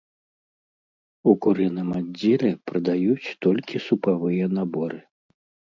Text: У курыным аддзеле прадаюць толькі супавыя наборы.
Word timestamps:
У 1.29 1.35
курыным 1.47 1.89
аддзеле 1.99 2.51
прадаюць 2.71 3.35
толькі 3.49 3.85
супавыя 3.87 4.45
наборы. 4.61 4.99